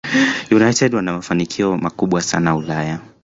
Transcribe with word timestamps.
united 0.51 0.93
wana 0.95 1.13
mafanikio 1.13 1.77
makubwa 1.77 2.21
sana 2.21 2.55
Ulaya 2.55 2.99